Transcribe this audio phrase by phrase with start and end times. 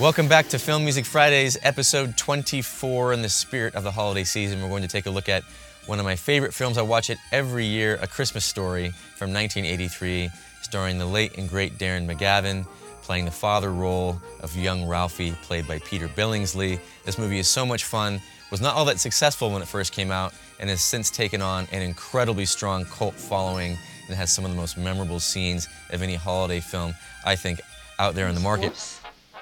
[0.00, 3.12] Welcome back to Film Music Fridays, episode 24.
[3.12, 5.42] In the spirit of the holiday season, we're going to take a look at
[5.84, 6.78] one of my favorite films.
[6.78, 10.30] I watch it every year A Christmas Story from 1983,
[10.62, 12.66] starring the late and great Darren McGavin,
[13.02, 16.80] playing the father role of young Ralphie, played by Peter Billingsley.
[17.04, 20.10] This movie is so much fun, was not all that successful when it first came
[20.10, 23.76] out, and has since taken on an incredibly strong cult following
[24.06, 26.94] and has some of the most memorable scenes of any holiday film,
[27.26, 27.60] I think,
[27.98, 28.72] out there in the market.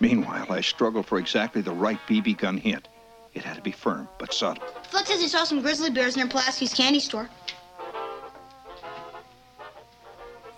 [0.01, 2.89] Meanwhile, I struggled for exactly the right BB gun hint.
[3.34, 4.65] It had to be firm, but subtle.
[4.84, 7.29] Flick says he saw some grizzly bears near Pulaski's candy store.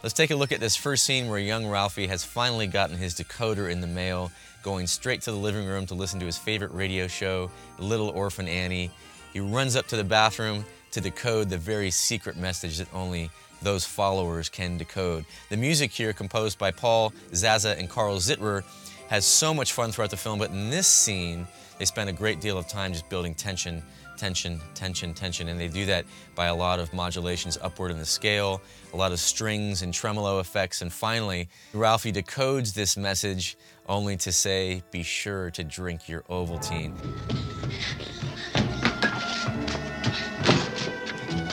[0.03, 3.15] Let's take a look at this first scene where young Ralphie has finally gotten his
[3.15, 4.31] decoder in the mail,
[4.63, 8.49] going straight to the living room to listen to his favorite radio show, Little Orphan
[8.49, 8.91] Annie.
[9.35, 13.31] He runs up to the bathroom to decode the very secret message that only
[13.63, 15.27] those followers can decode.
[15.51, 18.65] The music here, composed by Paul Zaza and Carl Zittrer,
[19.11, 21.45] has so much fun throughout the film, but in this scene,
[21.79, 23.83] they spend a great deal of time just building tension,
[24.17, 26.05] tension, tension, tension, and they do that
[26.37, 30.39] by a lot of modulations upward in the scale, a lot of strings and tremolo
[30.39, 33.57] effects, and finally, Ralphie decodes this message
[33.89, 36.95] only to say, be sure to drink your Ovaltine.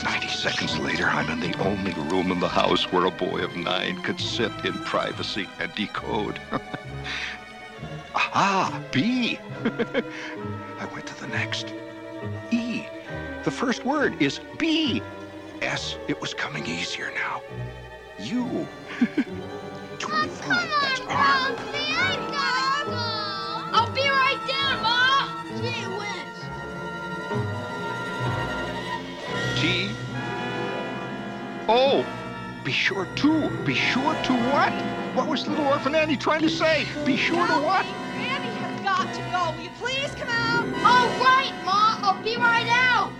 [0.04, 3.56] 90 seconds later, I'm in the only room in the house where a boy of
[3.56, 6.40] nine could sit in privacy and decode.
[8.14, 9.38] Aha, B.
[9.64, 11.72] I went to the next.
[12.50, 12.86] E.
[13.44, 15.02] The first word is B.
[15.62, 15.96] S.
[16.08, 17.42] It was coming easier now.
[18.18, 18.66] U.
[19.98, 20.70] 25.
[20.80, 21.48] That's R.
[23.70, 25.28] I'll be right down, Ma!
[25.60, 26.38] Gee whiz.
[29.60, 29.90] T.
[31.68, 32.04] O.
[32.64, 33.48] Be sure to.
[33.64, 34.72] Be sure to what?
[35.14, 36.86] What was little orphan Annie trying to say?
[37.04, 37.86] Be sure to what?
[38.16, 39.56] Annie has got to go.
[39.56, 40.64] Will you please come out?
[40.84, 41.98] All right, Ma!
[42.02, 43.12] I'll be right out!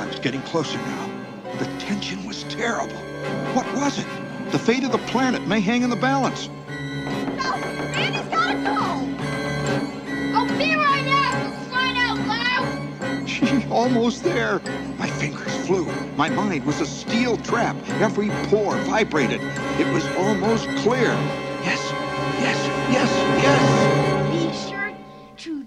[0.00, 1.10] I was getting closer now.
[1.58, 2.96] The tension was terrible.
[3.54, 4.06] What was it?
[4.52, 6.48] The fate of the planet may hang in the balance.
[13.70, 14.60] Almost there.
[14.98, 15.86] My fingers flew.
[16.16, 17.76] My mind was a steel trap.
[18.00, 19.40] Every pore vibrated.
[19.78, 21.12] It was almost clear.
[21.62, 21.92] Yes,
[22.40, 22.58] yes,
[22.92, 23.10] yes,
[23.42, 24.66] yes.
[24.66, 24.92] Be sure
[25.36, 25.66] to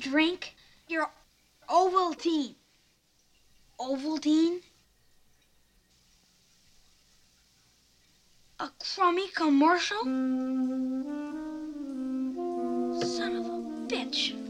[0.00, 0.54] drink
[0.88, 1.10] your
[1.68, 2.54] Ovaltine.
[3.78, 4.60] Ovaltine?
[8.60, 10.02] A crummy commercial?
[13.00, 13.58] Son of a
[13.88, 14.41] bitch.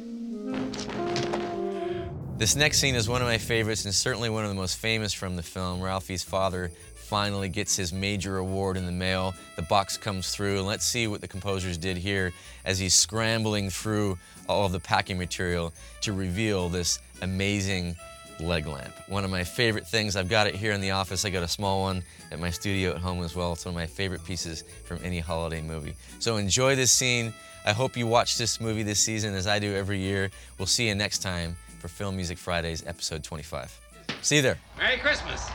[2.43, 5.13] This next scene is one of my favorites and certainly one of the most famous
[5.13, 5.81] from the film.
[5.81, 9.33] Ralphie's father finally gets his major award in the mail.
[9.55, 12.33] The box comes through, and let's see what the composers did here
[12.65, 17.95] as he's scrambling through all of the packing material to reveal this amazing
[18.41, 18.93] leg lamp.
[19.07, 20.17] One of my favorite things.
[20.17, 21.25] I've got it here in the office.
[21.25, 22.03] I got a small one
[22.33, 23.53] at my studio at home as well.
[23.53, 25.95] It's one of my favorite pieces from any holiday movie.
[26.19, 27.33] So enjoy this scene.
[27.65, 30.33] I hope you watch this movie this season as I do every year.
[30.59, 33.81] We'll see you next time for Film Music Fridays, episode 25.
[34.23, 34.57] See you there.
[34.79, 35.51] Merry Christmas.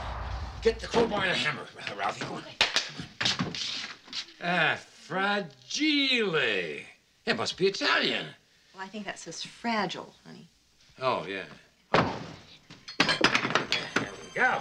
[0.62, 1.62] Get the crowbar and the hammer,
[1.98, 2.26] Ralphie.
[2.26, 2.44] Go on.
[4.44, 6.36] Ah, fragile.
[6.36, 8.26] It must be Italian.
[8.76, 10.50] Well, I think that says fragile, honey.
[11.02, 11.44] Oh, yeah.
[11.94, 12.06] There
[14.22, 14.60] we go.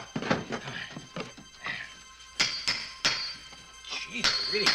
[3.91, 4.71] Jeez, I really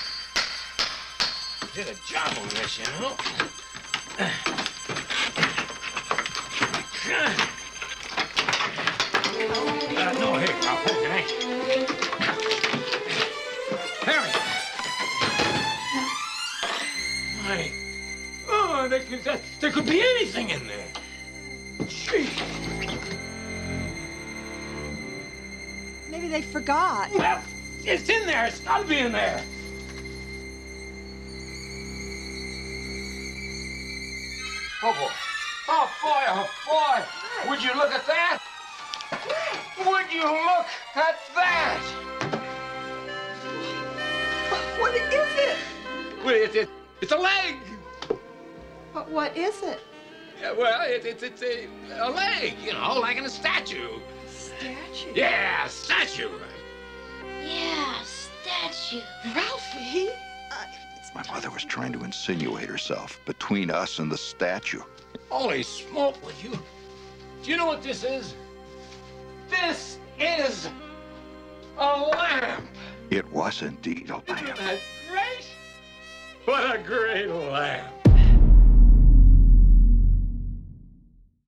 [1.74, 4.61] did a job on this, you know?
[7.14, 7.28] Uh,
[10.18, 11.24] no, here, I'll hold it, eh?
[14.06, 14.32] Harry!
[17.44, 17.72] My,
[18.48, 20.88] oh, there could, there could be anything in there.
[21.88, 22.30] Gee.
[26.10, 27.12] Maybe they forgot.
[27.12, 27.44] Well,
[27.84, 28.46] it's in there.
[28.46, 29.44] It's got to be in there.
[34.84, 35.31] Oh, boy.
[36.04, 36.50] Oh, boy, oh,
[37.46, 37.50] boy.
[37.50, 38.40] Would you look at that?
[39.80, 41.82] Would you look at that?
[44.80, 45.58] What is it?
[46.26, 46.70] Well, it, it,
[47.02, 47.56] it's a leg.
[48.94, 49.80] But what is it?
[50.42, 51.68] Yeah, well, it, it, it's a,
[52.00, 54.00] a leg, you know, like in a statue.
[54.28, 55.12] Statue.
[55.14, 56.30] Yeah, statue.
[57.44, 59.02] Yeah, statue.
[59.36, 60.10] Ralphie.
[60.52, 60.66] Uh,
[61.14, 64.82] My mother was trying to insinuate herself between us and the statue.
[65.32, 66.52] Holy smoke, would you?
[67.42, 68.36] Do you know what this is?
[69.50, 70.68] This is
[71.78, 72.66] a lamp.
[73.10, 74.58] It was indeed a Isn't lamp.
[74.58, 74.80] that
[75.10, 75.48] great?
[76.44, 77.94] What a great lamp.